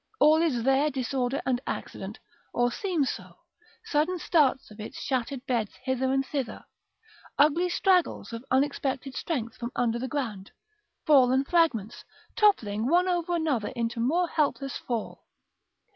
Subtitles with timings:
[0.19, 2.17] All is there disorder and accident,
[2.55, 3.35] or seems so;
[3.85, 6.65] sudden starts of its shattered beds hither and thither;
[7.37, 10.49] ugly struggles of unexpected strength from under the ground;
[11.05, 12.03] fallen fragments,
[12.35, 15.27] toppling one over another into more helpless fall.